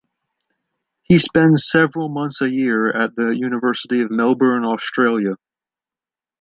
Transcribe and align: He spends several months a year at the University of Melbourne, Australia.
He 1.03 1.19
spends 1.19 1.69
several 1.69 2.09
months 2.09 2.41
a 2.41 2.49
year 2.49 2.89
at 2.89 3.15
the 3.15 3.37
University 3.37 4.01
of 4.01 4.09
Melbourne, 4.09 4.65
Australia. 4.65 5.35